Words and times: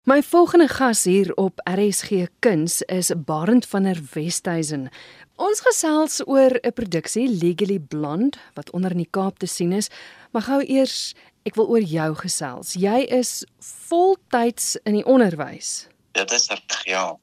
My 0.00 0.22
volgende 0.22 0.68
gas 0.68 1.04
hier 1.04 1.34
op 1.34 1.60
RSG 1.64 2.26
Kuns 2.38 2.82
is 2.82 3.10
Barend 3.16 3.66
van 3.66 3.82
der 3.82 3.98
Westhuizen. 4.12 4.88
Ons 5.36 5.60
gesels 5.60 6.22
oor 6.26 6.56
'n 6.62 6.72
produksie 6.72 7.28
Legally 7.28 7.78
Blonde 7.78 8.38
wat 8.54 8.70
onder 8.70 8.90
in 8.90 8.96
die 8.96 9.10
Kaap 9.10 9.38
te 9.38 9.46
sien 9.46 9.72
is. 9.72 9.88
Maar 10.30 10.42
gou 10.42 10.62
eers, 10.62 11.14
ek 11.42 11.54
wil 11.54 11.68
oor 11.68 11.82
jou 11.82 12.14
gesels. 12.14 12.72
Jy 12.72 13.00
is 13.12 13.44
voltyds 13.58 14.76
in 14.84 14.94
die 14.94 15.04
onderwys. 15.04 15.86
Dit 16.12 16.32
is 16.32 16.48
reg, 16.48 16.84
ja. 16.84 17.16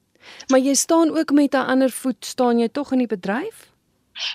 Maar 0.48 0.60
jy 0.60 0.74
staan 0.74 1.18
ook 1.18 1.32
met 1.32 1.54
'n 1.54 1.66
ander 1.68 1.92
voet, 1.92 2.26
staan 2.26 2.60
jy 2.60 2.68
tog 2.68 2.92
in 2.92 2.98
die 2.98 3.08
bedryf? 3.08 3.72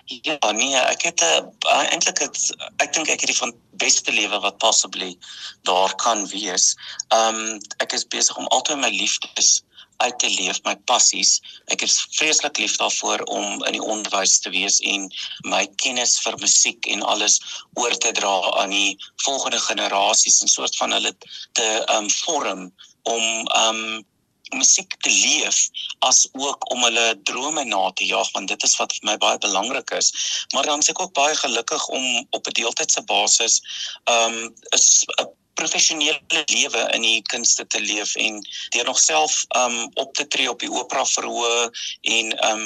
Ja, 0.05 0.53
nee, 0.53 0.77
ek 0.77 1.03
het 1.03 1.21
'n 1.21 1.25
uh, 1.25 1.39
eh, 1.73 1.93
eintlik 1.93 2.19
het 2.19 2.37
ek 2.77 2.93
dink 2.93 3.09
ek 3.09 3.21
het 3.21 3.31
die 3.33 3.37
van 3.37 3.55
beste 3.83 4.13
lewe 4.13 4.39
wat 4.41 4.59
possibly 4.59 5.17
daar 5.63 5.95
kan 5.95 6.27
wees. 6.29 6.75
Ehm 7.09 7.35
um, 7.35 7.61
ek 7.77 7.93
is 7.93 8.07
besig 8.07 8.37
om 8.37 8.47
altyd 8.47 8.79
my 8.79 8.91
liefdes 8.91 9.63
uit 9.97 10.19
te 10.19 10.31
leef, 10.31 10.59
my 10.65 10.75
passies. 10.91 11.41
Ek 11.75 11.83
is 11.87 12.01
vreeslik 12.17 12.59
lief 12.59 12.77
daarvoor 12.77 13.23
om 13.31 13.65
in 13.65 13.77
die 13.77 13.83
onderwys 13.95 14.39
te 14.43 14.51
wees 14.51 14.81
en 14.93 15.09
my 15.47 15.67
kennis 15.83 16.19
vir 16.25 16.39
musiek 16.43 16.87
en 16.95 17.03
alles 17.03 17.41
oor 17.81 17.95
te 17.99 18.13
dra 18.19 18.37
aan 18.63 18.75
die 18.75 18.97
volgende 19.25 19.61
generasies 19.61 20.41
en 20.43 20.49
soort 20.49 20.77
van 20.77 20.97
hulle 20.99 21.15
te 21.53 21.69
ehm 21.83 22.05
um, 22.05 22.11
vorm 22.23 22.73
om 23.03 23.23
ehm 23.47 23.85
um, 23.85 24.11
musiek 24.57 24.97
te 25.05 25.11
leef 25.11 25.69
as 25.99 26.29
ook 26.33 26.71
om 26.73 26.83
hulle 26.87 27.07
drome 27.29 27.65
na 27.65 27.91
te 27.93 28.07
jaag 28.07 28.31
want 28.33 28.49
dit 28.49 28.63
is 28.63 28.77
wat 28.81 28.95
vir 28.97 29.11
my 29.11 29.17
baie 29.23 29.39
belangrik 29.39 29.91
is. 29.91 30.13
Maar 30.55 30.67
dan 30.71 30.85
is 30.85 30.91
ek 30.93 31.01
ook 31.01 31.15
baie 31.19 31.37
gelukkig 31.37 31.87
om 31.89 32.27
op 32.31 32.47
'n 32.47 32.57
deeltydse 32.59 33.03
basis 33.03 33.61
um 34.05 34.55
'n 34.75 35.29
professionele 35.55 36.45
lewe 36.47 36.89
in 36.97 37.03
die 37.03 37.23
kunste 37.23 37.67
te 37.67 37.81
leef 37.81 38.15
en 38.15 38.41
deur 38.69 38.85
nog 38.85 38.99
self 38.99 39.45
um 39.57 39.91
op 39.95 40.15
te 40.15 40.27
tree 40.27 40.51
op 40.51 40.61
die 40.61 40.73
opera 40.73 41.05
verhoog 41.07 41.71
en 42.01 42.33
um 42.51 42.65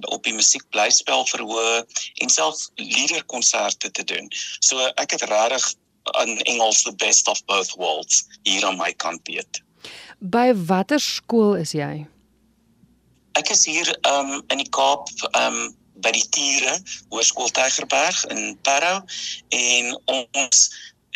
op 0.00 0.24
die 0.24 0.34
musiekblyspel 0.36 1.26
verhoog 1.26 1.84
en 2.14 2.30
self 2.30 2.68
liederkonserte 2.74 3.90
te 3.90 4.04
doen. 4.04 4.28
So 4.60 4.90
ek 4.94 5.16
het 5.16 5.22
regtig 5.22 5.74
in 6.24 6.40
Engels 6.40 6.82
the 6.82 6.94
best 6.94 7.28
of 7.28 7.44
both 7.44 7.72
worlds 7.76 8.24
hier 8.42 8.66
aan 8.66 8.76
my 8.76 8.92
kant 8.92 9.20
weet. 9.28 9.62
By 10.18 10.50
watter 10.54 10.98
skool 10.98 11.54
is 11.54 11.72
jy? 11.78 12.06
Ek 13.38 13.50
is 13.54 13.64
hier 13.70 13.86
um 14.10 14.40
in 14.50 14.58
die 14.58 14.70
Kaap 14.74 15.06
um 15.38 15.58
by 16.02 16.10
die 16.14 16.26
Tiere 16.34 16.74
Hoërskool 17.12 17.50
Tygerberg 17.54 18.24
in 18.34 18.58
Parow 18.66 19.02
en 19.54 19.94
ons 20.10 20.58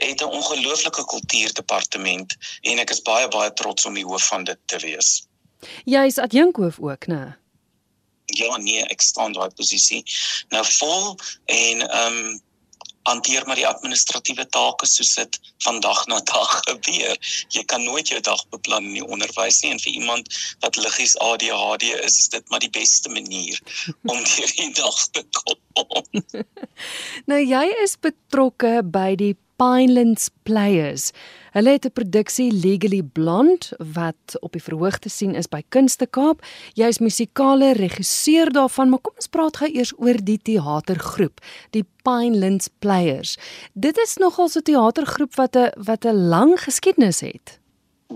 het 0.03 0.23
'n 0.23 0.31
ongelooflike 0.31 1.05
kultuurdepartement 1.05 2.37
en 2.63 2.79
ek 2.79 2.91
is 2.91 3.03
baie 3.03 3.29
baie 3.29 3.53
trots 3.53 3.85
om 3.85 3.95
die 3.95 4.07
hoof 4.07 4.27
van 4.27 4.45
dit 4.45 4.59
te 4.67 4.79
wees. 4.79 5.27
Jy 5.85 6.07
is 6.07 6.19
adjunkhoof 6.19 6.79
ook, 6.79 7.07
né? 7.07 7.37
Ja, 8.27 8.57
nee, 8.57 8.83
ek 8.87 9.03
staan 9.03 9.33
daai 9.33 9.51
posisie 9.51 10.05
nou 10.49 10.65
vol 10.65 11.19
en 11.45 11.83
um 12.07 12.41
hanteer 13.09 13.47
maar 13.47 13.59
die 13.59 13.67
administratiewe 13.67 14.47
take 14.55 14.87
soos 14.87 15.15
dit 15.19 15.39
vandag 15.65 16.07
na 16.07 16.21
dag 16.31 16.53
gebeur. 16.69 17.17
Jy 17.55 17.65
kan 17.71 17.85
nooit 17.85 18.09
jou 18.09 18.21
dag 18.21 18.43
beplan 18.55 18.91
in 18.91 18.99
die 19.01 19.07
onderwys 19.07 19.63
nie 19.63 19.73
en 19.75 19.83
vir 19.83 19.93
iemand 19.93 20.33
wat 20.65 20.79
liggies 20.81 21.17
ADHD 21.19 21.91
is, 21.99 22.19
is 22.25 22.29
dit 22.35 22.51
maar 22.51 22.63
die 22.63 22.73
beste 22.73 23.11
manier 23.11 23.61
om 24.13 24.19
deur 24.19 24.57
die 24.57 24.73
dag 24.79 25.05
te 25.17 25.25
kom. 25.43 26.01
nou 27.31 27.41
jy 27.41 27.65
is 27.83 27.97
betrokke 28.01 28.81
by 28.85 29.13
die 29.19 29.35
Pinelands 29.61 30.31
Players. 30.43 31.13
Hulle 31.53 31.71
het 31.71 31.85
'n 31.85 31.93
produksie 31.93 32.53
Legally 32.53 33.03
Blonde 33.03 33.67
wat 33.79 34.41
op 34.41 34.53
die 34.53 34.63
verhoog 34.63 34.99
te 34.99 35.09
sien 35.09 35.35
is 35.35 35.49
by 35.49 35.63
Kunste 35.69 36.07
Kaap. 36.07 36.45
Jy 36.73 36.87
is 36.87 36.99
musikale 36.99 37.73
regisseur 37.73 38.53
daarvan, 38.53 38.89
maar 38.89 38.99
kom 38.99 39.13
ons 39.15 39.27
praat 39.27 39.57
gou 39.57 39.69
eers 39.69 39.93
oor 39.97 40.17
die 40.25 40.39
teatergroep, 40.43 41.41
die 41.71 41.85
Pinelands 42.03 42.69
Players. 42.79 43.37
Dit 43.73 43.99
is 43.99 44.17
nogal 44.17 44.49
so 44.49 44.59
'n 44.59 44.63
teatergroep 44.63 45.35
wat 45.35 45.57
'n 45.57 45.71
wat 45.77 46.05
'n 46.05 46.29
lang 46.29 46.61
geskiedenis 46.61 47.21
het. 47.21 47.61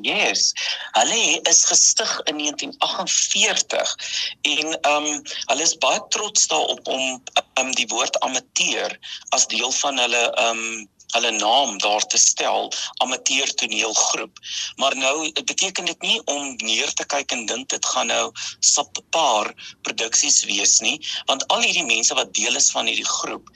Yes. 0.03 0.53
Hulle 0.93 1.41
is 1.43 1.65
gestig 1.65 2.21
in 2.25 2.37
1948 2.37 3.97
en 4.41 4.81
ehm 4.81 5.05
um, 5.05 5.23
hulle 5.47 5.63
is 5.63 5.79
baie 5.79 6.01
trots 6.09 6.47
daarop 6.47 6.89
om 6.89 7.23
um, 7.61 7.73
die 7.75 7.87
woord 7.87 8.21
amateur 8.21 8.99
as 9.29 9.47
deel 9.47 9.71
van 9.71 9.99
hulle 9.99 10.31
ehm 10.33 10.59
um, 10.59 10.89
hulle 11.15 11.31
naam 11.31 11.78
daar 11.78 12.06
te 12.06 12.19
stel 12.19 12.72
amateur 13.05 13.55
toneelgroep. 13.55 14.39
Maar 14.77 14.97
nou 14.97 15.33
beteken 15.33 15.84
dit 15.84 16.03
nie 16.03 16.21
om 16.25 16.56
neer 16.56 16.93
te 16.94 17.06
kyk 17.06 17.33
en 17.33 17.47
dink 17.47 17.69
dit 17.69 17.87
gaan 17.93 18.11
nou 18.12 18.33
subpar 18.61 19.53
produksies 19.83 20.45
wees 20.45 20.81
nie, 20.81 20.99
want 21.31 21.47
al 21.53 21.65
hierdie 21.65 21.87
mense 21.87 22.15
wat 22.15 22.34
deel 22.34 22.56
is 22.56 22.71
van 22.75 22.87
hierdie 22.91 23.09
groep, 23.19 23.50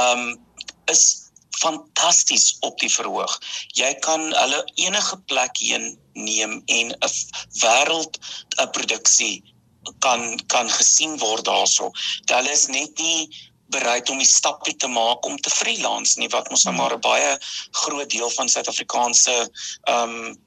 um 0.00 0.38
is 0.90 1.30
fantasties 1.62 2.56
op 2.66 2.78
die 2.80 2.90
verhoog. 2.90 3.32
Jy 3.78 3.92
kan 4.04 4.32
hulle 4.34 4.62
enige 4.74 5.18
plek 5.30 5.60
heen 5.62 5.92
neem 6.18 6.62
en 6.66 6.92
'n 6.92 7.12
wêreld 7.62 8.18
'n 8.58 8.70
produksie 8.76 9.42
kan 9.98 10.36
kan 10.46 10.70
gesien 10.70 11.18
word 11.18 11.44
daarso. 11.44 11.90
Hulle 12.26 12.50
is 12.50 12.66
net 12.66 12.98
nie 12.98 13.50
bereid 13.66 14.10
om 14.10 14.18
die 14.18 14.26
stapie 14.26 14.76
te 14.76 14.88
maak 14.88 15.24
om 15.24 15.36
te 15.36 15.50
freelance 15.50 16.18
nie 16.18 16.28
wat 16.28 16.50
mos 16.50 16.64
nou 16.64 16.74
maar 16.76 16.94
'n 16.94 17.00
baie 17.00 17.38
groot 17.70 18.10
deel 18.10 18.30
van 18.30 18.48
Suid-Afrikaanse 18.48 19.36
ehm 19.82 20.16
um, 20.16 20.40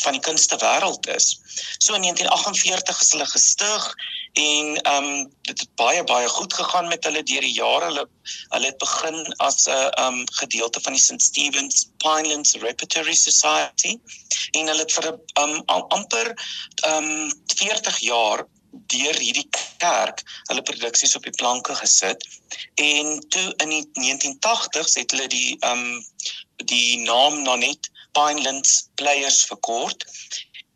van 0.00 0.12
die 0.16 0.22
kunste 0.24 0.56
wêreld 0.56 1.06
is. 1.08 1.40
So 1.78 1.94
in 1.94 2.00
1948 2.00 3.00
is 3.00 3.10
hulle 3.12 3.26
gestig 3.26 3.94
en 4.32 4.80
ehm 4.82 5.04
um, 5.04 5.32
dit 5.48 5.60
het 5.60 5.74
baie 5.74 6.04
baie 6.04 6.28
goed 6.28 6.54
gegaan 6.54 6.88
met 6.88 7.04
hulle 7.04 7.22
deur 7.22 7.40
die 7.40 7.52
jare. 7.52 7.84
Hulle 7.84 8.06
hulle 8.54 8.66
het 8.66 8.78
begin 8.78 9.34
as 9.36 9.66
'n 9.66 9.70
ehm 9.70 10.20
um, 10.20 10.24
gedeelte 10.40 10.80
van 10.80 10.92
die 10.92 11.02
St 11.02 11.22
Stephen's 11.22 11.90
Pinelands 11.96 12.54
Repertory 12.64 13.14
Society 13.14 13.98
en 14.50 14.66
hulle 14.66 14.80
het 14.86 14.92
vir 14.92 15.12
'n 15.12 15.20
um, 15.42 15.62
amper 15.68 16.34
ehm 16.84 17.04
um, 17.04 17.32
40 17.56 17.98
jaar 17.98 18.46
deur 18.72 19.18
hierdie 19.18 19.48
kerk 19.82 20.22
hulle 20.48 20.64
produksies 20.68 21.16
op 21.16 21.26
die 21.28 21.36
planke 21.36 21.74
gesit 21.74 22.24
en 22.74 23.20
toe 23.34 23.46
in 23.64 23.74
die 23.74 23.84
1980s 24.00 24.98
het 25.00 25.14
hulle 25.14 25.28
die 25.28 25.56
um 25.68 25.84
die 26.72 26.98
naam 27.02 27.42
nog 27.42 27.58
net 27.62 27.90
Pinelands 28.16 28.88
Players 29.00 29.42
verkort 29.48 30.04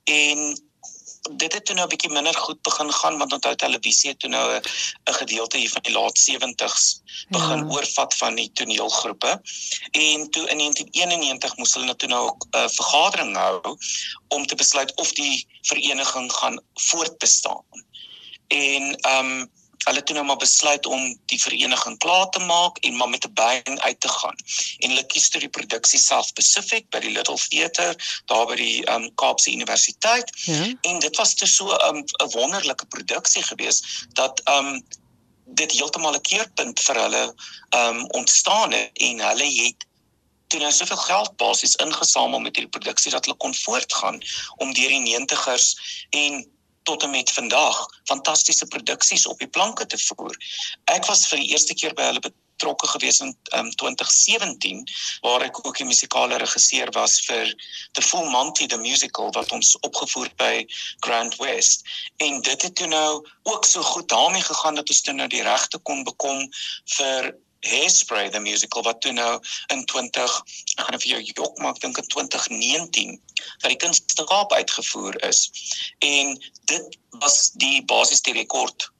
en 0.04 0.56
dit 1.30 1.52
het 1.52 1.64
toe 1.64 1.74
nou 1.74 1.86
'n 1.86 1.90
bietjie 1.90 2.10
minder 2.10 2.34
goed 2.34 2.62
begin 2.62 2.92
gaan 2.92 3.18
want 3.18 3.32
onthou 3.32 3.54
televisie 3.54 4.10
het 4.10 4.18
toe 4.18 4.30
nou 4.30 4.46
'n 4.54 5.14
gedeelte 5.14 5.56
hier 5.58 5.70
van 5.70 5.82
die 5.82 5.92
laat 5.92 6.18
70s 6.18 7.00
begin 7.28 7.58
ja. 7.58 7.72
oorvat 7.74 8.14
van 8.14 8.34
die 8.34 8.50
toneelgroepe 8.52 9.40
en 9.90 10.30
toe 10.30 10.48
in 10.48 10.58
1991 10.58 11.56
moes 11.56 11.74
hulle 11.74 11.84
nou 11.84 12.06
nou 12.06 12.24
'n 12.30 12.56
uh, 12.56 12.68
vergadering 12.68 13.36
hou 13.36 13.76
om 14.28 14.46
te 14.46 14.54
besluit 14.54 14.94
of 14.94 15.12
die 15.12 15.46
vereniging 15.62 16.32
gaan 16.32 16.60
voortbestaan. 16.74 17.64
En 18.48 18.94
ehm 19.00 19.30
um, 19.30 19.50
hulle 19.86 19.98
het 19.98 20.06
toe 20.06 20.14
nou 20.14 20.26
maar 20.26 20.36
besluit 20.42 20.86
om 20.86 21.02
die 21.30 21.38
vereniging 21.40 21.98
klaar 21.98 22.28
te 22.34 22.38
maak 22.38 22.78
en 22.78 22.96
maar 22.96 23.08
met 23.08 23.24
'n 23.26 23.32
bang 23.32 23.80
uit 23.80 24.00
te 24.00 24.08
gaan. 24.08 24.36
En 24.78 24.88
hulle 24.88 25.06
kies 25.06 25.28
toe 25.28 25.40
die 25.40 25.48
produksie 25.48 25.98
South 25.98 26.32
Pacific 26.32 26.88
by 26.90 26.98
die 26.98 27.10
Little 27.10 27.38
Theatre 27.48 27.94
daar 28.24 28.46
by 28.46 28.56
die 28.56 28.90
um, 28.90 29.14
Kaapse 29.14 29.50
Universiteit. 29.50 30.30
Ja. 30.34 30.74
En 30.80 30.98
dit 30.98 31.16
was 31.16 31.34
te 31.34 31.46
so 31.46 31.70
ehm, 31.70 31.96
'n 31.96 32.04
um, 32.22 32.30
wonderlike 32.30 32.86
produksie 32.86 33.42
geweest 33.42 34.06
dat 34.12 34.40
ehm 34.44 34.66
um, 34.66 34.86
dit 35.44 35.72
heeltemal 35.72 36.14
'n 36.14 36.20
keerpunt 36.20 36.80
vir 36.80 37.00
hulle 37.00 37.34
ehm 37.70 37.96
um, 37.96 38.10
ontstaan 38.10 38.72
het 38.72 38.90
en 38.92 39.20
hulle 39.20 39.50
het 39.62 39.86
toe 40.46 40.60
nou 40.60 40.72
soveel 40.72 40.96
geld 40.96 41.36
basies 41.36 41.74
ingesamel 41.74 42.38
met 42.38 42.56
hierdie 42.56 42.78
produksie 42.78 43.10
dat 43.10 43.24
hulle 43.24 43.36
kon 43.36 43.54
voortgaan 43.54 44.20
om 44.56 44.72
deur 44.72 44.88
die 44.88 45.18
90ers 45.18 45.74
en 46.10 46.55
tot 46.86 47.02
en 47.02 47.10
met 47.10 47.30
vandag 47.34 47.78
fantastiese 48.06 48.66
produksies 48.70 49.26
op 49.26 49.38
die 49.42 49.50
planke 49.50 49.86
te 49.86 49.98
voer. 50.08 50.34
Ek 50.94 51.06
was 51.10 51.26
vir 51.30 51.42
die 51.42 51.50
eerste 51.54 51.74
keer 51.74 51.94
by 51.98 52.10
hulle 52.10 52.22
betrokke 52.56 52.88
gewees 52.88 53.20
in 53.20 53.34
um, 53.58 53.70
2017 53.82 54.84
waar 55.24 55.44
ek 55.44 55.58
ook 55.66 55.76
die 55.76 55.88
musikale 55.88 56.38
regisseur 56.40 56.92
was 56.96 57.18
vir 57.26 57.50
The 57.98 58.04
Full 58.04 58.30
Monty 58.32 58.68
the 58.70 58.78
Musical 58.80 59.32
wat 59.36 59.52
ons 59.52 59.74
opgevoer 59.82 60.30
by 60.40 60.64
Grand 61.04 61.36
West. 61.42 61.84
En 62.22 62.40
dit 62.40 62.68
het 62.68 62.74
toe 62.74 62.88
nou 62.92 63.10
ook 63.50 63.64
so 63.64 63.82
goed 63.82 64.08
daarmee 64.08 64.46
gegaan 64.46 64.78
dat 64.78 64.88
ons 64.88 65.02
toe 65.02 65.14
nou 65.14 65.28
die 65.28 65.44
regte 65.44 65.78
kon 65.78 66.04
bekom 66.06 66.46
vir 66.96 67.34
Hairspray 67.60 68.30
the 68.30 68.40
musical 68.40 68.82
wat 68.82 69.00
toe 69.00 69.12
nou 69.12 69.40
in 69.74 69.84
20 69.84 70.36
ek 70.76 70.84
gaan 70.86 71.00
vir 71.00 71.10
jou 71.10 71.22
jok 71.22 71.58
maak 71.64 71.80
dink 71.80 71.98
in 71.98 72.08
2019 72.14 73.16
dat 73.62 73.70
die 73.70 73.80
kunste 73.80 74.24
Kaap 74.28 74.52
uitgevoer 74.52 75.16
is 75.28 75.46
en 75.98 76.36
dit 76.72 76.98
was 77.22 77.50
die 77.54 77.84
basis 77.84 78.22
die 78.22 78.36
rekord 78.36 78.90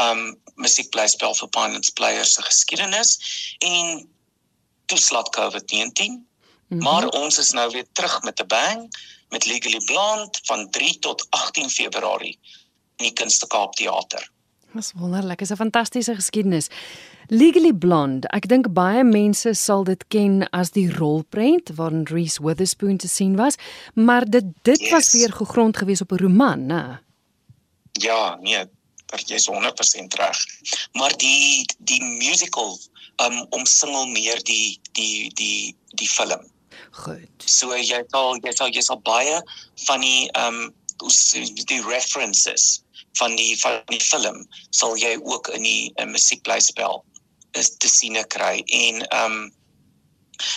um 0.00 0.34
musiekblyspel 0.54 1.34
vir 1.34 1.48
Pinelands 1.48 1.90
Players 1.98 2.34
se 2.34 2.42
geskiedenis 2.42 3.16
en 3.60 4.04
toe 4.86 4.98
slat 4.98 5.32
COVID-19 5.36 6.10
mm 6.10 6.22
-hmm. 6.68 6.82
maar 6.82 7.08
ons 7.08 7.38
is 7.38 7.50
nou 7.50 7.70
weer 7.70 7.86
terug 7.92 8.22
met 8.22 8.40
'n 8.40 8.46
bang 8.46 8.88
met 9.34 9.46
Legally 9.46 9.80
Blonde 9.84 10.38
van 10.42 10.70
3 10.70 10.98
tot 10.98 11.26
18 11.30 11.70
Februarie 11.70 12.38
in 12.96 13.08
die 13.08 13.12
Kunste 13.12 13.46
Kaap 13.46 13.74
Theater. 13.74 14.30
Dis 14.74 14.92
wonderlik, 14.94 15.40
is 15.40 15.50
'n 15.50 15.56
fantastiese 15.56 16.14
geskiedenis. 16.14 16.68
Legally 17.28 17.72
Blonde, 17.72 18.28
ek 18.36 18.48
dink 18.48 18.68
baie 18.76 19.04
mense 19.04 19.54
sal 19.56 19.84
dit 19.88 20.02
ken 20.12 20.42
as 20.52 20.74
die 20.76 20.88
rolprent 20.92 21.72
waarin 21.78 22.04
Reese 22.10 22.42
Witherspoon 22.44 22.98
te 23.00 23.08
sien 23.08 23.36
was, 23.36 23.56
maar 23.94 24.28
dit 24.28 24.44
dit 24.62 24.80
yes. 24.80 24.92
was 24.92 25.12
weer 25.12 25.32
gegrond 25.32 25.76
gewees 25.76 26.00
op 26.00 26.12
'n 26.12 26.22
roman, 26.22 26.66
né? 26.66 26.82
Ja, 27.92 28.36
nee, 28.42 28.64
jy's 29.26 29.46
100% 29.46 30.14
reg. 30.14 30.38
Maar 30.92 31.16
die 31.16 31.64
die 31.78 32.02
musical 32.02 32.78
um 33.16 33.46
omsingel 33.50 34.06
meer 34.06 34.42
die 34.42 34.78
die 34.92 35.30
die 35.34 35.76
die 35.94 36.08
film. 36.08 36.50
Goed. 36.90 37.30
So 37.44 37.74
jy 37.76 38.02
sal 38.10 38.38
jy 38.42 38.52
sal 38.52 38.68
jy 38.68 38.82
sal 38.82 39.00
baie 39.02 39.42
van 39.86 40.00
die 40.00 40.30
um 40.38 40.74
die 41.66 41.82
references 41.82 42.82
van 43.18 43.36
die 43.36 43.54
van 43.60 43.82
die 43.86 44.02
film 44.02 44.46
sal 44.70 44.96
jy 44.98 45.16
ook 45.22 45.48
in 45.48 45.62
die 45.62 45.92
in 46.02 46.10
musiekblyspel 46.10 47.04
te 47.54 47.88
sien 47.88 48.18
kry. 48.28 48.62
En 48.66 49.04
um 49.24 49.36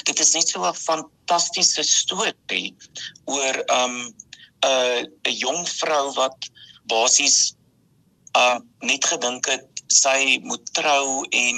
dit 0.09 0.19
is 0.19 0.33
net 0.33 0.49
so 0.49 0.65
'n 0.65 0.73
fantastiese 0.73 1.83
storie 1.83 2.75
oor 3.25 3.55
um 3.79 3.95
'n 4.65 5.05
'n 5.27 5.37
jong 5.37 5.67
vrou 5.79 6.13
wat 6.13 6.49
basies 6.89 7.53
uh 8.37 8.59
net 8.79 9.05
gedink 9.05 9.45
het 9.45 9.65
sy 9.87 10.39
moet 10.43 10.65
trou 10.73 11.25
en 11.29 11.57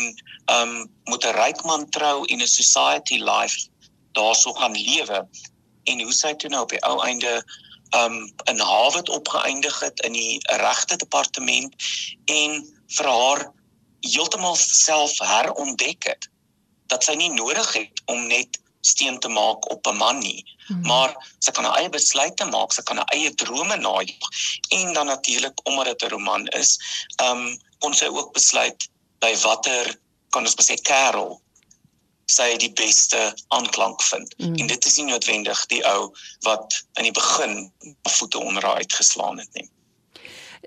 um 0.57 0.73
moet 1.09 1.25
'n 1.25 1.37
ryk 1.43 1.63
man 1.63 1.89
trou 1.89 2.25
en 2.25 2.41
'n 2.41 2.47
society 2.47 3.17
life 3.17 3.67
daarso 4.11 4.53
gaan 4.53 4.75
lewe. 4.75 5.27
En 5.83 6.01
hoe 6.01 6.13
sy 6.13 6.33
toe 6.33 6.49
nou 6.49 6.61
op 6.61 6.69
die 6.69 6.83
ou 6.83 6.99
einde 7.03 7.43
um 7.95 8.33
in 8.45 8.59
Harvard 8.59 9.09
opgeëindig 9.09 9.79
het 9.79 9.99
in 9.99 10.13
die 10.13 10.37
regte 10.61 10.95
departement 10.95 11.75
en 12.25 12.61
vir 12.87 13.07
haar 13.07 13.47
heeltemal 14.01 14.55
self 14.55 15.19
herontdek 15.19 16.03
het 16.03 16.29
dat 16.87 17.03
sy 17.03 17.13
nie 17.13 17.29
nodig 17.33 17.73
het 17.73 18.01
om 18.05 18.27
net 18.27 18.59
steen 18.81 19.19
te 19.19 19.27
maak 19.27 19.69
op 19.71 19.87
'n 19.87 19.95
man 19.95 20.19
nie. 20.19 20.43
Hmm. 20.67 20.81
Maar 20.81 21.33
sy 21.39 21.51
kan 21.51 21.63
haar 21.63 21.77
eie 21.77 21.89
besluite 21.89 22.45
maak, 22.45 22.71
sy 22.71 22.81
kan 22.81 22.97
haar 22.97 23.11
eie 23.13 23.33
drome 23.35 23.75
najag. 23.77 24.29
En 24.69 24.93
dan 24.93 25.05
natuurlik 25.05 25.67
omdat 25.67 25.85
dit 25.85 26.01
'n 26.03 26.13
roman 26.13 26.47
is, 26.47 26.79
ehm 27.15 27.37
um, 27.37 27.59
kon 27.79 27.93
sy 27.93 28.05
ook 28.05 28.33
besluit 28.33 28.89
by 29.19 29.37
watter 29.37 29.99
kan 30.29 30.45
ons 30.45 30.55
sê 30.71 30.75
kerel 30.81 31.41
sy 32.25 32.57
die 32.57 32.71
beste 32.73 33.33
aanklank 33.47 34.01
vind. 34.03 34.33
Hmm. 34.37 34.55
En 34.55 34.67
dit 34.67 34.85
is 34.85 34.95
nie 34.95 35.05
noodwendig 35.05 35.65
die 35.65 35.83
ou 35.87 36.13
wat 36.45 36.85
in 36.93 37.03
die 37.03 37.11
begin 37.11 37.71
voete 38.09 38.39
onder 38.39 38.65
haar 38.65 38.75
uitgeslaan 38.75 39.39
het 39.39 39.53
nie. 39.53 39.69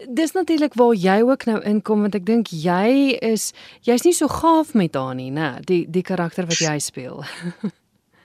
Dis 0.08 0.32
natuurlik 0.32 0.74
waar 0.74 0.94
jy 0.94 1.20
ook 1.20 1.44
nou 1.44 1.60
inkom 1.68 2.00
want 2.00 2.14
ek 2.16 2.26
dink 2.26 2.48
jy 2.48 3.18
is 3.20 3.52
jy's 3.84 4.06
nie 4.06 4.14
so 4.16 4.28
gaaf 4.28 4.72
met 4.78 4.96
haar 4.96 5.14
nie, 5.14 5.30
né? 5.30 5.58
Die 5.68 5.84
die 5.88 6.04
karakter 6.06 6.48
wat 6.48 6.60
jy 6.60 6.78
speel. 6.78 7.24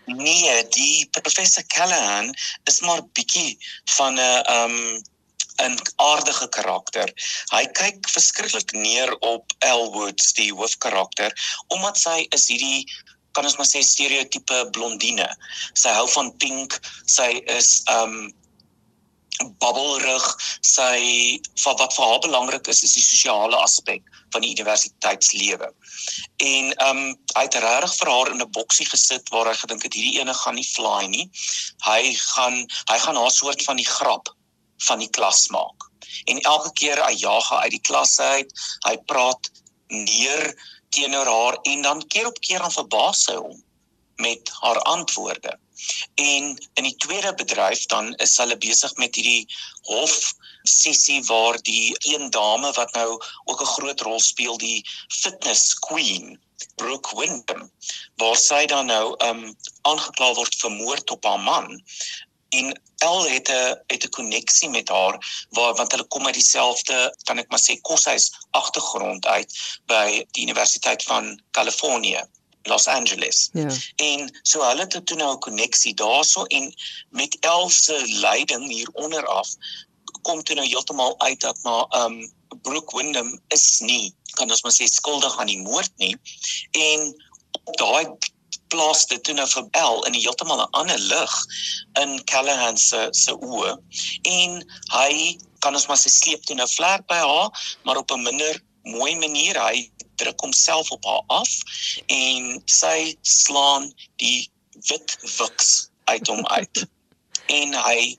Nee, 0.07 0.51
die 0.71 1.03
professor 1.11 1.65
Callahan 1.67 2.29
is 2.63 2.77
maar 2.79 3.01
bietjie 3.11 3.57
van 3.97 4.15
'n 4.15 4.43
um 4.53 5.03
'n 5.65 5.75
aardige 5.95 6.47
karakter. 6.49 7.11
Hy 7.51 7.65
kyk 7.79 8.09
verskriklik 8.09 8.71
neer 8.71 9.11
op 9.19 9.51
Elwoods, 9.59 10.33
die 10.33 10.53
hoofkarakter, 10.53 11.33
omdat 11.67 11.97
sy 11.99 12.25
is 12.29 12.47
hierdie 12.47 12.85
kan 13.31 13.45
ons 13.45 13.57
maar 13.57 13.69
sê 13.69 13.83
stereotipe 13.85 14.67
blondine. 14.71 15.27
Sy 15.73 15.89
hou 15.89 16.07
van 16.09 16.31
pink, 16.41 16.79
sy 17.05 17.41
is 17.57 17.81
um 17.91 18.33
bubbelrig 19.61 20.25
sy 20.65 21.39
wat 21.63 21.93
vir 21.93 22.05
haar 22.05 22.21
belangrik 22.23 22.69
is 22.71 22.83
is 22.83 22.95
die 22.97 23.03
sosiale 23.03 23.57
aspek 23.57 24.03
van 24.33 24.41
die 24.41 24.53
universiteitslewe. 24.55 25.69
En 26.37 26.71
ehm 26.73 27.01
um, 27.03 27.03
hy 27.35 27.43
het 27.45 27.59
regtig 27.63 27.95
vir 27.99 28.11
haar 28.13 28.31
in 28.33 28.41
'n 28.41 28.51
boksie 28.57 28.87
gesit 28.89 29.29
waar 29.35 29.49
hy 29.51 29.55
gedink 29.59 29.83
het 29.83 29.93
hierdie 29.93 30.19
ene 30.21 30.33
gaan 30.33 30.55
nie 30.55 30.69
fly 30.75 31.05
nie. 31.05 31.29
Hy 31.85 32.13
gaan 32.13 32.65
hy 32.91 32.97
gaan 33.05 33.21
haar 33.21 33.31
soort 33.31 33.63
van 33.63 33.77
die 33.77 33.89
grap 33.97 34.33
van 34.87 34.99
die 34.99 35.11
klas 35.19 35.47
maak. 35.47 35.89
En 36.25 36.39
elke 36.39 36.71
keer 36.73 37.03
hy 37.05 37.13
jaag 37.13 37.49
haar 37.49 37.67
uit 37.67 37.77
die 37.77 37.87
klas 37.89 38.19
uit. 38.19 38.51
Hy 38.87 38.97
praat 39.05 39.51
neer 39.87 40.53
teenoor 40.89 41.25
haar 41.25 41.57
en 41.63 41.81
dan 41.81 42.07
keer 42.07 42.27
op 42.27 42.39
keer 42.39 42.59
dan 42.59 42.71
verbaas 42.71 43.25
hy 43.27 43.35
hom 43.35 43.63
met 44.17 44.51
haar 44.59 44.79
antwoorde. 44.79 45.59
En 46.15 46.43
in 46.73 46.83
die 46.83 46.95
tweede 46.95 47.33
bedryf 47.33 47.85
dan 47.85 48.13
is 48.15 48.37
hulle 48.37 48.57
besig 48.57 48.95
met 48.95 49.15
hierdie 49.15 49.47
hof 49.89 50.33
sessie 50.63 51.23
waar 51.23 51.61
die 51.61 51.95
een 51.99 52.29
dame 52.29 52.71
wat 52.71 52.93
nou 52.93 53.21
ook 53.45 53.61
'n 53.61 53.73
groot 53.75 54.01
rol 54.01 54.19
speel 54.19 54.57
die 54.57 54.85
fitness 55.07 55.73
queen 55.79 56.39
Brooke 56.75 57.15
Wyndham 57.15 57.71
waar 58.15 58.35
sy 58.35 58.65
dan 58.65 58.85
nou 58.85 59.15
um 59.29 59.41
aangekla 59.81 60.33
word 60.33 60.55
vir 60.61 60.71
moord 60.71 61.11
op 61.15 61.25
haar 61.25 61.39
man 61.39 61.83
en 62.49 62.81
El 63.05 63.27
het 63.29 63.49
'n 63.49 63.77
het 63.93 64.03
'n 64.05 64.15
koneksie 64.17 64.69
met 64.69 64.89
haar 64.89 65.15
waar 65.49 65.75
want 65.75 65.91
hulle 65.91 66.07
kom 66.07 66.25
uit 66.25 66.33
dieselfde 66.33 66.97
kan 67.23 67.37
ek 67.37 67.49
maar 67.49 67.65
sê 67.65 67.81
koshuis 67.81 68.31
agtergrond 68.51 69.25
uit 69.25 69.59
by 69.85 70.25
die 70.31 70.43
Universiteit 70.47 71.03
van 71.03 71.41
Kalifornië 71.51 72.23
Los 72.67 72.87
Angeles. 72.87 73.49
Ja. 73.53 73.69
En 73.95 74.39
so 74.41 74.63
hulle 74.63 74.85
het 74.87 75.05
toe 75.05 75.17
nou 75.17 75.33
'n 75.33 75.39
koneksie 75.39 75.93
daarso 75.93 76.43
en 76.43 76.73
met 77.09 77.37
Else 77.39 78.03
leiding 78.07 78.67
hier 78.67 78.89
onder 78.93 79.25
af 79.25 79.55
kom 80.21 80.43
toe 80.43 80.55
nou 80.55 80.67
heeltemal 80.67 81.19
uit 81.19 81.39
dat 81.39 81.59
maar 81.63 81.85
um 82.03 82.33
Brooke 82.61 82.95
Wyndham 82.95 83.39
is 83.47 83.79
nie 83.79 84.15
kan 84.37 84.49
ons 84.51 84.63
maar 84.63 84.75
sê 84.75 84.87
skuldig 84.91 85.37
aan 85.39 85.51
die 85.51 85.61
moord 85.61 85.91
nie 86.03 86.15
en 86.71 87.13
op 87.63 87.77
daai 87.77 88.05
plaas 88.71 89.05
dit 89.07 89.23
toe 89.23 89.35
nou 89.37 89.47
vir 89.47 89.67
El 89.81 90.03
in 90.07 90.15
'n 90.15 90.23
heeltemal 90.23 90.61
'n 90.63 90.71
ander 90.81 90.99
lig 90.99 91.35
in 92.01 92.23
Callahan 92.31 92.77
se 92.77 93.07
se 93.11 93.33
oë 93.33 93.77
en 94.35 94.63
hy 94.95 95.37
kan 95.59 95.75
ons 95.75 95.87
maar 95.87 96.01
sê 96.03 96.11
sleep 96.11 96.43
toe 96.45 96.55
nou 96.55 96.67
vlek 96.75 97.07
by 97.07 97.19
haar 97.23 97.77
maar 97.83 97.97
op 98.03 98.11
'n 98.11 98.23
minder 98.23 98.61
mooi 98.83 99.15
manier 99.15 99.61
hy 99.67 99.91
druk 100.17 100.41
homself 100.41 100.91
op 100.95 101.05
haar 101.05 101.23
af 101.39 101.51
en 102.13 102.61
sy 102.65 103.15
slaan 103.21 103.91
die 104.21 104.49
wit 104.89 105.17
wiks 105.37 105.89
uit 106.11 106.27
hom 106.27 106.45
uit 106.57 106.85
en 107.59 107.75
hy 107.87 108.17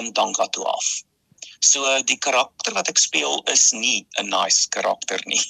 in 0.00 0.12
danka 0.12 0.46
toe 0.54 0.64
af. 0.64 0.86
So 1.58 1.84
die 2.04 2.18
karakter 2.18 2.74
wat 2.74 2.88
ek 2.88 2.98
speel 2.98 3.42
is 3.52 3.72
nie 3.72 4.06
'n 4.20 4.28
nice 4.28 4.68
karakter 4.68 5.20
nie. 5.26 5.42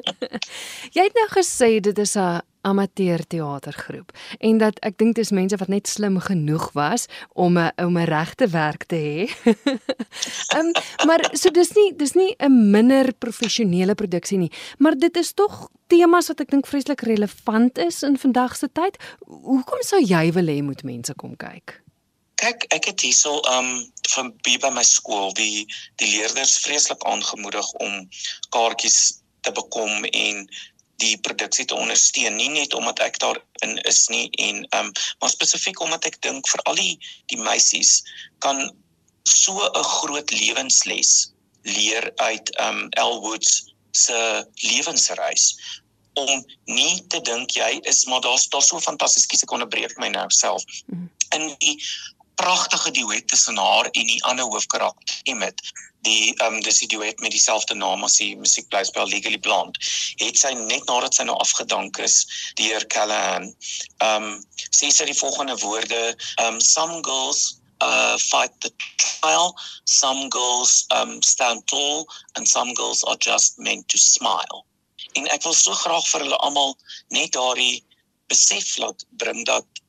Jy 0.96 1.02
het 1.08 1.14
nou 1.14 1.28
gesê 1.32 1.80
dit 1.80 1.98
is 1.98 2.16
'n 2.16 2.42
amateur 2.62 3.18
teatergroep 3.26 4.12
en 4.38 4.58
dat 4.58 4.78
ek 4.86 4.98
dink 4.98 5.16
dis 5.18 5.32
mense 5.34 5.56
wat 5.58 5.68
net 5.72 5.88
slim 5.90 6.18
genoeg 6.22 6.70
was 6.78 7.06
om 7.34 7.58
'n 7.58 7.72
om 7.76 7.98
'n 7.98 8.06
regte 8.06 8.48
werk 8.48 8.84
te 8.84 8.96
hê. 8.96 9.20
Ehm 10.56 10.66
um, 10.66 10.72
maar 11.06 11.20
so 11.32 11.50
dis 11.50 11.72
nie 11.72 11.96
dis 11.96 12.14
nie 12.14 12.34
'n 12.38 12.70
minder 12.70 13.12
professionele 13.14 13.94
produksie 13.94 14.38
nie, 14.38 14.52
maar 14.78 14.94
dit 14.94 15.16
is 15.16 15.32
tog 15.32 15.68
temas 15.86 16.28
wat 16.28 16.40
ek 16.40 16.50
dink 16.50 16.66
vreeslik 16.66 17.00
relevant 17.00 17.78
is 17.78 18.02
in 18.02 18.18
vandag 18.18 18.56
se 18.56 18.68
tyd. 18.72 18.96
Hoekom 19.26 19.82
sou 19.82 20.00
jy 20.00 20.32
wil 20.32 20.46
hê 20.46 20.62
moet 20.62 20.82
mense 20.82 21.14
kom 21.14 21.36
kyk? 21.36 21.82
Kyk, 22.42 22.64
ek 22.74 22.88
het 22.90 23.04
hierso 23.06 23.36
um 23.52 23.70
van 24.10 24.32
by 24.42 24.70
my 24.74 24.82
skool 24.82 25.30
die 25.38 25.62
die 26.02 26.08
leerders 26.10 26.56
vreeslik 26.64 27.04
aangemoedig 27.06 27.68
om 27.84 28.08
kaartjies 28.54 28.98
te 29.46 29.52
bekom 29.54 30.06
en 30.10 30.46
die 31.02 31.14
produksie 31.26 31.66
te 31.66 31.78
ondersteun. 31.78 32.36
Nie 32.38 32.50
net 32.50 32.74
omdat 32.74 33.02
ek 33.06 33.18
daar 33.22 33.38
in 33.66 33.78
is 33.90 34.08
nie 34.10 34.26
en 34.42 34.62
um, 34.78 34.90
maar 35.20 35.30
spesifiek 35.30 35.80
omdat 35.82 36.06
ek 36.10 36.18
dink 36.26 36.48
vir 36.50 36.62
al 36.70 36.78
die 36.78 36.96
die 37.30 37.38
meisies 37.38 38.00
kan 38.44 38.64
so 39.22 39.54
'n 39.62 39.86
groot 39.98 40.34
lewensles 40.34 41.32
leer 41.62 42.10
uit 42.16 42.50
um, 42.60 42.88
Elwoods 42.90 43.74
se 43.92 44.18
lewensreis 44.66 45.54
om 46.18 46.44
nie 46.66 47.06
te 47.08 47.20
dink 47.20 47.54
jy 47.56 47.78
is 47.88 48.04
maar 48.04 48.20
daar's 48.20 48.48
daar 48.48 48.62
so 48.62 48.80
fantasties 48.80 49.26
kies 49.26 49.42
ek 49.46 49.54
onderbreek 49.54 49.94
my 49.98 50.08
nou 50.08 50.28
self. 50.30 50.64
Mhm. 50.86 51.06
in 51.32 51.54
die 51.58 51.78
pragtige 52.34 52.90
duet 52.90 53.28
tussen 53.28 53.56
haar 53.56 53.88
en 53.90 54.06
die 54.06 54.22
ander 54.24 54.44
hoofkarakter 54.44 55.20
Emmet 55.24 55.60
die 56.02 56.34
ehm 56.34 56.54
um, 56.54 56.60
dis 56.62 56.78
die 56.82 56.88
duet 56.90 57.20
met 57.20 57.30
dieselfde 57.30 57.74
naam 57.78 58.02
as 58.04 58.16
die 58.18 58.34
musiekblyspel 58.36 59.06
Legally 59.06 59.38
Blonde. 59.38 59.78
Het 60.18 60.38
sy 60.38 60.50
net 60.58 60.86
nadat 60.90 61.14
sy 61.14 61.26
nou 61.28 61.36
afgedank 61.44 61.98
is 62.02 62.22
deur 62.58 62.86
Callahan 62.94 63.50
ehm 64.02 64.30
um, 64.30 64.30
sê 64.70 64.90
sy 64.90 65.06
die 65.10 65.18
volgende 65.18 65.56
woorde 65.62 66.02
ehm 66.10 66.54
um, 66.54 66.60
some 66.60 67.02
girls 67.06 67.60
uh 67.82 68.16
fight 68.18 68.52
the 68.60 68.70
trial. 68.98 69.54
Some 69.84 70.28
girls 70.28 70.86
um 70.90 71.22
stand 71.22 71.66
tall. 71.66 72.06
And 72.36 72.48
some 72.48 72.74
girls 72.74 73.04
are 73.04 73.16
just 73.18 73.58
meant 73.58 73.88
to 73.88 73.98
smile. 73.98 74.64
En 75.18 75.26
ek 75.34 75.42
wil 75.44 75.54
so 75.54 75.74
graag 75.74 76.06
vir 76.08 76.26
hulle 76.26 76.38
almal 76.46 76.76
net 77.14 77.34
daardie 77.36 77.82
besef 78.30 78.76
laat 78.78 79.02
bring 79.22 79.42
dat 79.46 79.82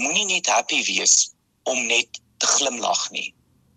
moenie 0.00 0.26
net 0.26 0.48
happy 0.50 0.80
wees 0.88 1.30
om 1.70 1.86
net 1.86 2.20
te 2.42 2.46
glimlag 2.46 3.10
nie. 3.10 3.30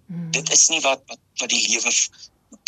Hmm. 0.08 0.32
Dit 0.32 0.52
is 0.52 0.68
nie 0.74 0.82
wat 0.86 1.04
wat, 1.08 1.20
wat 1.42 1.50
die 1.54 1.64
lewe 1.68 1.92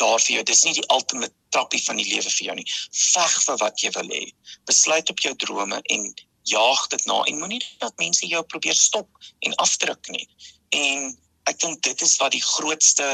daar 0.02 0.20
vir 0.20 0.36
jou. 0.36 0.44
Dis 0.44 0.64
nie 0.68 0.76
die 0.78 0.88
ultimate 0.94 1.34
trappie 1.56 1.82
van 1.84 2.00
die 2.00 2.08
lewe 2.08 2.30
vir 2.30 2.46
jou 2.50 2.56
nie. 2.60 2.68
Veg 2.92 3.38
vir 3.46 3.60
wat 3.64 3.84
jy 3.84 3.94
wil 3.96 4.12
hê. 4.14 4.26
Besluit 4.70 5.10
op 5.10 5.24
jou 5.24 5.36
drome 5.46 5.82
en 5.96 6.10
jaag 6.50 6.88
dit 6.94 7.06
na 7.06 7.22
en 7.28 7.40
moenie 7.40 7.62
dat 7.84 7.98
mense 8.02 8.28
jou 8.28 8.44
probeer 8.44 8.76
stop 8.76 9.10
en 9.46 9.56
afdruk 9.64 10.12
nie. 10.14 10.28
En 10.76 11.14
ek 11.50 11.60
dink 11.60 11.84
dit 11.86 12.02
is 12.06 12.18
wat 12.22 12.34
die 12.36 12.44
grootste 12.44 13.08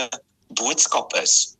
boodskap 0.59 1.13
is 1.21 1.55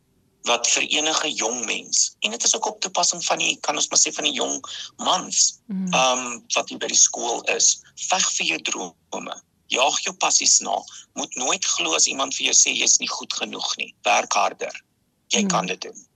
wat 0.46 0.68
vir 0.70 0.86
enige 0.98 1.30
jong 1.34 1.64
mens 1.66 2.12
en 2.20 2.30
dit 2.30 2.44
is 2.44 2.54
ook 2.54 2.66
op 2.70 2.80
toepassing 2.80 3.24
van 3.24 3.40
die 3.42 3.56
kan 3.66 3.78
ons 3.78 3.88
maar 3.90 4.00
sê 4.00 4.12
van 4.14 4.28
die 4.28 4.36
jong 4.36 4.60
mans 5.02 5.54
Hmm. 5.66 5.94
um 5.98 6.44
wat 6.54 6.68
hier 6.70 6.78
by 6.78 6.86
die 6.86 6.98
skool 6.98 7.40
is 7.50 7.80
veg 8.08 8.26
vir 8.36 8.46
jou 8.52 8.58
drome 8.70 9.34
jaag 9.68 10.00
jou 10.04 10.14
passies 10.16 10.60
na 10.60 10.76
moet 11.14 11.34
nooit 11.36 11.64
glo 11.64 11.94
as 11.94 12.06
iemand 12.06 12.34
vir 12.34 12.46
jou 12.46 12.54
sê 12.54 12.74
jy's 12.76 12.98
nie 13.00 13.08
goed 13.08 13.32
genoeg 13.32 13.76
nie 13.78 13.94
werk 14.04 14.32
harder 14.32 14.82
jy 15.28 15.40
Hmm. 15.40 15.48
kan 15.48 15.66
dit 15.66 15.80
doen 15.80 16.06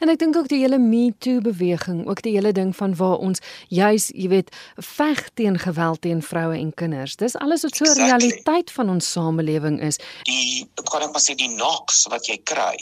En 0.00 0.08
ek 0.10 0.18
dink 0.18 0.36
ook 0.36 0.48
die 0.48 0.58
hele 0.58 0.78
Me 0.78 1.14
Too 1.18 1.40
beweging, 1.40 2.06
ook 2.06 2.20
die 2.22 2.32
hele 2.32 2.52
ding 2.52 2.76
van 2.76 2.94
waar 2.96 3.16
ons 3.16 3.38
juis, 3.68 4.10
jy 4.14 4.28
weet, 4.28 4.50
veg 4.76 5.30
teen 5.34 5.56
geweld 5.58 6.00
teen 6.02 6.20
vroue 6.22 6.58
en 6.58 6.74
kinders. 6.74 7.16
Dis 7.16 7.36
alles 7.36 7.62
wat 7.62 7.76
so 7.76 7.84
'n 7.84 7.88
Exactly. 7.88 8.04
realiteit 8.28 8.70
van 8.70 8.90
ons 8.90 9.10
samelewing 9.12 9.80
is. 9.80 9.96
die 10.24 10.68
kan 10.90 11.02
ek 11.02 11.12
maar 11.12 11.22
sê 11.22 11.34
die 11.34 11.48
knocks 11.48 12.04
wat 12.10 12.26
jy 12.26 12.36
kry 12.44 12.76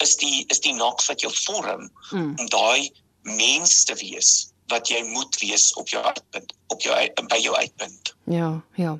is 0.00 0.16
die 0.16 0.44
is 0.48 0.60
die 0.60 0.72
knocks 0.72 1.06
wat 1.08 1.20
jou 1.20 1.32
vorm 1.34 1.90
Mm. 2.12 2.34
om 2.38 2.46
daai 2.48 2.90
mens 3.22 3.84
te 3.84 3.94
wees 3.94 4.51
wat 4.66 4.88
jy 4.88 5.02
moet 5.02 5.38
wees 5.40 5.72
op 5.74 5.88
jou 5.88 6.04
uitpunt 6.04 6.54
op 6.66 6.80
jou 6.80 6.96
by 7.28 7.36
jou 7.36 7.56
uitpunt 7.56 8.14
Ja, 8.24 8.62
ja. 8.74 8.98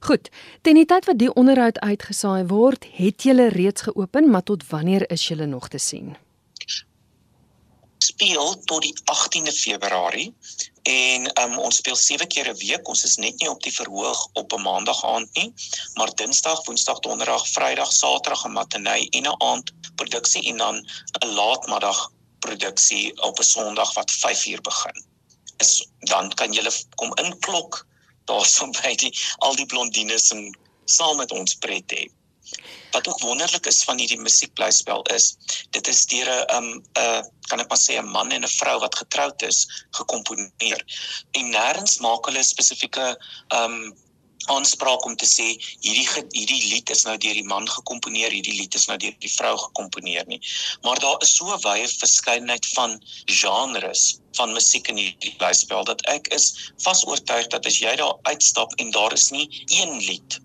Goed. 0.00 0.28
Teen 0.62 0.76
die 0.76 0.84
tyd 0.84 1.08
wat 1.08 1.18
die 1.18 1.32
onderhoud 1.32 1.78
uitgesaai 1.80 2.46
word, 2.46 2.84
het 2.92 3.22
julle 3.22 3.48
reeds 3.48 3.88
geopen, 3.88 4.30
maar 4.30 4.42
tot 4.42 4.66
wanneer 4.68 5.10
is 5.10 5.28
julle 5.28 5.46
nog 5.46 5.68
te 5.68 5.78
sien? 5.78 6.16
speel 8.18 8.62
tot 8.64 8.82
die 8.82 8.94
18de 9.04 9.52
Februarie 9.52 10.34
en 10.88 11.28
um, 11.42 11.58
ons 11.58 11.76
speel 11.76 11.96
7 11.96 12.26
keer 12.32 12.48
'n 12.50 12.58
week. 12.58 12.88
Ons 12.88 13.04
is 13.04 13.16
net 13.16 13.38
nie 13.40 13.50
op 13.50 13.62
die 13.62 13.74
verhoog 13.74 14.20
op 14.40 14.52
'n 14.52 14.62
maandag 14.62 15.04
aand 15.04 15.28
nie, 15.38 15.52
maar 15.94 16.14
Dinsdag, 16.14 16.64
Woensdag, 16.66 16.98
Donderdag, 17.06 17.48
Vrydag, 17.48 17.92
Saterdag 17.92 18.44
'n 18.44 18.52
matinee 18.52 19.08
en 19.10 19.28
'n 19.30 19.42
aand 19.50 19.72
produksie 19.94 20.42
en 20.50 20.56
dan 20.56 20.76
'n 21.24 21.34
laatmiddag 21.40 22.10
produksie 22.44 23.22
op 23.22 23.38
'n 23.38 23.42
Sondag 23.42 23.94
wat 23.94 24.10
5uur 24.12 24.60
begin. 24.60 25.04
Is 25.58 25.86
dan 25.98 26.34
kan 26.34 26.52
jy 26.52 26.70
kom 26.94 27.14
inklok 27.14 27.86
daarson 28.24 28.72
by 28.82 28.94
die 28.94 29.12
al 29.38 29.56
die 29.56 29.66
blondines 29.66 30.30
en 30.30 30.58
saam 30.84 31.16
met 31.16 31.32
ons 31.32 31.54
pret 31.54 31.92
hê. 31.92 32.06
Wat 32.90 33.08
ook 33.08 33.20
wonderlik 33.20 33.66
is 33.66 33.82
van 33.84 33.98
hierdie 33.98 34.20
musiekblyspel 34.20 35.02
is, 35.14 35.36
dit 35.70 35.88
is 35.88 36.06
deur 36.06 36.28
'n 36.28 36.56
um 36.56 36.68
'n 36.96 37.24
kan 37.48 37.60
ek 37.60 37.68
maar 37.68 37.80
sê 37.80 37.98
'n 37.98 38.08
man 38.08 38.32
en 38.32 38.44
'n 38.44 38.56
vrou 38.60 38.78
wat 38.80 38.96
getroud 38.96 39.42
is 39.42 39.66
gekomponeer. 39.90 40.80
En 41.32 41.52
nêrens 41.52 42.00
maak 42.00 42.26
hulle 42.26 42.42
spesifieke 42.42 43.16
um 43.48 43.96
aanspraak 44.46 45.04
om 45.04 45.16
te 45.16 45.26
sê 45.26 45.46
hierdie 45.84 46.06
hierdie 46.32 46.62
lied 46.72 46.90
is 46.90 47.04
nou 47.04 47.16
deur 47.16 47.34
die 47.34 47.46
man 47.48 47.68
gekomponeer, 47.68 48.30
hierdie 48.30 48.56
lied 48.60 48.74
is 48.74 48.86
nou 48.88 48.96
deur 48.96 49.14
die 49.24 49.32
vrou 49.32 49.54
gekomponeer 49.58 50.26
nie. 50.30 50.40
Maar 50.82 51.00
daar 51.04 51.16
is 51.26 51.34
so 51.36 51.50
'n 51.54 51.60
wye 51.66 51.88
verskeidenheid 51.88 52.66
van 52.74 52.98
genres 53.26 54.18
van 54.38 54.52
musiek 54.52 54.88
in 54.88 54.96
hierdie 54.96 55.34
blyspel 55.38 55.84
dat 55.84 56.04
ek 56.06 56.28
is 56.38 56.72
vas 56.84 57.04
oortuig 57.06 57.46
dat 57.46 57.66
as 57.66 57.80
jy 57.80 57.96
daar 57.96 58.16
uitstap 58.22 58.72
en 58.78 58.90
daar 58.90 59.12
is 59.12 59.30
nie 59.30 59.48
een 59.66 59.98
lied 59.98 60.40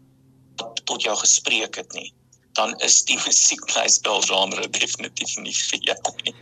wat 0.57 0.85
tot 0.85 1.01
jou 1.01 1.15
gespreek 1.17 1.75
het 1.75 1.93
nie, 1.93 2.13
dan 2.53 2.75
is 2.79 3.03
die 3.03 3.17
musiekblyspel 3.27 4.21
genre 4.21 4.69
definitief 4.69 5.37
nie 5.37 5.55
vir 5.55 5.79
jou 5.89 6.15
nie. 6.23 6.35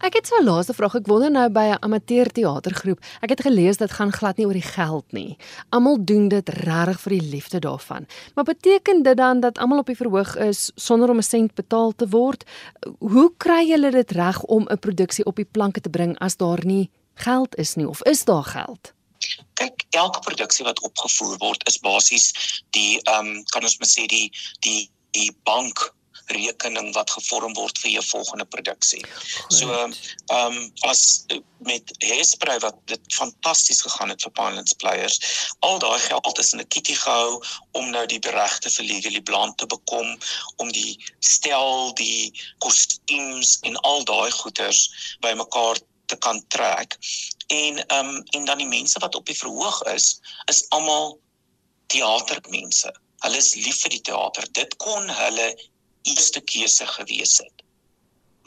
Ek 0.00 0.14
het 0.16 0.26
so 0.26 0.36
'n 0.40 0.44
laaste 0.44 0.72
vraag. 0.74 0.94
Ek 0.94 1.06
wonder 1.06 1.30
nou 1.30 1.50
by 1.50 1.66
'n 1.70 1.82
amateur 1.84 2.26
teatergroep. 2.32 3.00
Ek 3.20 3.28
het 3.28 3.40
gelees 3.40 3.76
dit 3.76 3.90
gaan 3.90 4.12
glad 4.12 4.36
nie 4.36 4.46
oor 4.46 4.52
die 4.52 4.62
geld 4.62 5.12
nie. 5.12 5.36
Almal 5.68 6.04
doen 6.04 6.28
dit 6.28 6.48
regtig 6.48 7.00
vir 7.00 7.10
die 7.10 7.28
liefde 7.30 7.58
daarvan. 7.58 8.06
Maar 8.34 8.44
beteken 8.44 9.02
dit 9.02 9.16
dan 9.16 9.40
dat 9.40 9.58
almal 9.58 9.78
op 9.78 9.86
die 9.86 9.96
verhoog 9.96 10.36
is 10.36 10.72
sonder 10.74 11.10
om 11.10 11.16
'n 11.16 11.22
sent 11.22 11.54
betaal 11.54 11.92
te 11.96 12.08
word? 12.08 12.44
Hoe 12.98 13.32
kry 13.36 13.68
julle 13.68 13.90
dit 13.90 14.10
reg 14.10 14.42
om 14.42 14.66
'n 14.68 14.78
produksie 14.78 15.24
op 15.24 15.36
die 15.36 15.48
planke 15.50 15.80
te 15.80 15.90
bring 15.90 16.18
as 16.18 16.36
daar 16.36 16.64
nie 16.64 16.90
geld 17.14 17.56
is 17.56 17.74
nie 17.74 17.88
of 17.88 18.02
is 18.02 18.24
daar 18.24 18.44
geld? 18.44 18.92
Kyk, 19.54 19.84
elke 19.90 20.20
produksie 20.20 20.64
wat 20.64 20.80
opgevoer 20.80 21.36
word 21.38 21.68
is 21.68 21.78
basies 21.78 22.32
die 22.70 23.00
ehm 23.02 23.26
um, 23.26 23.44
kan 23.44 23.62
ons 23.62 23.78
maar 23.78 23.88
sê 23.88 24.06
die 24.06 24.32
die 24.60 24.90
die 25.10 25.36
bank 25.42 25.94
rekening 26.36 26.92
wat 26.94 27.10
gevorm 27.10 27.54
word 27.58 27.78
vir 27.82 27.90
jou 27.96 28.02
volgende 28.08 28.46
produksie. 28.54 29.02
So 29.48 29.70
ehm 29.72 29.94
um, 30.36 30.58
as 30.88 31.24
met 31.66 31.92
Hairspray 31.98 32.58
wat 32.64 32.76
dit 32.90 33.00
fantasties 33.14 33.82
gegaan 33.84 34.12
het 34.12 34.22
vir 34.24 34.32
Pinelands 34.38 34.76
Players, 34.82 35.18
al 35.66 35.78
daai 35.78 35.98
geld 36.06 36.38
is 36.38 36.52
in 36.52 36.60
'n 36.60 36.68
kitty 36.68 36.94
gehou 36.94 37.42
om 37.72 37.90
nou 37.90 38.06
die 38.06 38.20
regte 38.30 38.70
vir 38.70 38.84
Legally 38.84 39.20
Blonde 39.20 39.54
te 39.56 39.66
bekom, 39.66 40.18
om 40.56 40.72
die 40.72 40.98
stel, 41.18 41.94
die 41.94 42.32
kostuums 42.58 43.58
en 43.62 43.76
al 43.76 44.04
daai 44.04 44.30
goeders 44.30 45.16
bymekaar 45.20 45.78
te 46.06 46.16
kan 46.16 46.44
trek. 46.48 46.96
En 47.46 47.86
ehm 47.86 48.08
um, 48.08 48.22
en 48.36 48.44
dan 48.44 48.58
die 48.58 48.72
mense 48.76 48.98
wat 48.98 49.14
op 49.14 49.26
die 49.26 49.38
verhoog 49.38 49.82
is, 49.82 50.20
is 50.46 50.64
almal 50.68 51.18
teatermense. 51.86 52.92
Hulle 53.24 53.36
is 53.36 53.54
lief 53.54 53.82
vir 53.82 53.94
die 53.96 54.04
teater. 54.08 54.46
Dit 54.56 54.76
kon 54.76 55.08
hulle 55.08 55.48
eerste 56.02 56.40
keuse 56.40 56.86
gewees 56.86 57.38
het. 57.38 57.66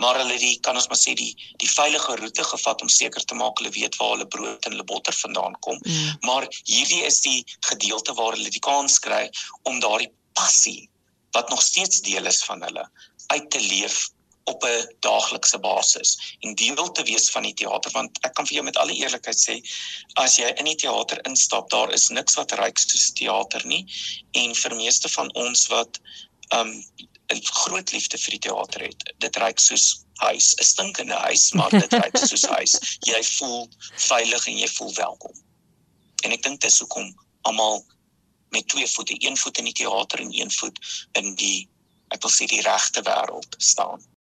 Maar 0.02 0.18
hulle 0.24 0.38
die 0.42 0.56
kan 0.66 0.76
ons 0.76 0.88
maar 0.90 1.00
sê 1.00 1.14
die 1.18 1.32
die 1.62 1.70
veilige 1.70 2.16
roete 2.20 2.44
gevat 2.44 2.82
om 2.82 2.90
seker 2.90 3.26
te 3.26 3.38
maak 3.38 3.62
hulle 3.62 3.74
weet 3.76 3.96
waar 4.00 4.16
hulle 4.16 4.28
brood 4.36 4.66
en 4.66 4.76
hulle 4.76 4.88
botter 4.90 5.14
vandaan 5.14 5.60
kom. 5.60 5.78
Mm. 5.84 6.18
Maar 6.28 6.48
hierdie 6.64 7.04
is 7.10 7.22
die 7.22 7.44
gedeelte 7.70 8.16
waar 8.18 8.34
hulle 8.38 8.50
die 8.50 8.64
kans 8.64 9.00
kry 9.00 9.28
om 9.70 9.80
daardie 9.84 10.12
passie 10.34 10.90
wat 11.34 11.50
nog 11.50 11.62
steeds 11.62 12.02
deel 12.02 12.26
is 12.26 12.44
van 12.46 12.62
hulle 12.62 12.90
uit 13.28 13.50
te 13.52 13.62
leef 13.62 14.10
op 14.44 14.64
'n 14.64 14.96
daaglikse 15.00 15.60
basis 15.60 16.38
en 16.40 16.56
deel 16.56 16.92
te 16.92 17.04
wees 17.04 17.30
van 17.32 17.44
die 17.48 17.54
teater 17.54 17.92
want 17.92 18.20
ek 18.28 18.34
kan 18.34 18.48
vir 18.48 18.56
jou 18.56 18.66
met 18.66 18.78
alle 18.78 18.94
eerlikheid 18.94 19.40
sê 19.40 19.56
as 20.26 20.36
jy 20.38 20.50
in 20.60 20.66
die 20.66 20.76
teater 20.84 21.22
instap 21.30 21.70
daar 21.70 21.94
is 21.94 22.10
niks 22.10 22.36
wat 22.40 22.52
ryk 22.60 22.78
soos 22.80 23.12
teater 23.20 23.66
nie 23.66 23.86
en 24.44 24.56
vir 24.56 24.76
meeste 24.76 25.10
van 25.16 25.32
ons 25.46 25.68
wat 25.68 26.02
um 26.50 26.72
'n 27.34 27.42
groot 27.44 27.92
liefde 27.92 28.18
vir 28.18 28.36
die 28.36 28.40
teater 28.40 28.82
het. 28.82 29.14
Dit 29.18 29.38
ryk 29.38 29.60
soos 29.60 30.06
huis 30.22 30.54
'n 30.56 30.64
stinkende 30.64 31.14
huis 31.14 31.52
maar 31.52 31.70
dit 31.70 31.94
ryk 32.04 32.18
soos 32.18 32.46
huis. 32.46 32.98
Jy 33.00 33.24
voel 33.24 33.70
veilig 33.96 34.48
en 34.48 34.58
jy 34.58 34.68
voel 34.68 34.94
welkom. 34.94 35.36
En 36.24 36.32
ek 36.32 36.44
dink 36.44 36.62
dis 36.62 36.80
hoekom 36.80 37.14
almal 37.42 37.86
met 38.50 38.68
twee 38.68 38.88
voete 38.88 39.16
een 39.18 39.38
voet 39.38 39.58
in 39.58 39.66
die 39.66 39.74
teater 39.74 40.20
en 40.20 40.34
een 40.34 40.52
voet 40.52 40.80
in 41.12 41.36
die 41.36 41.70
ek 42.14 42.22
wil 42.22 42.32
sê 42.32 42.46
die 42.46 42.62
regte 42.62 43.02
wêreld 43.02 43.56
staan 43.58 44.04